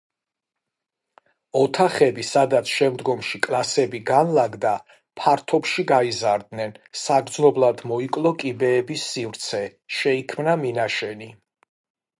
[1.59, 4.71] ოთახები, სადაც შემდგომში კლასები განლაგდა,
[5.21, 6.73] ფართობში გაიზარდნენ,
[7.05, 9.65] საგრძნობლად მოიკლო კიბეების სივრცე,
[10.01, 11.31] შეიქმნა მინაშენი.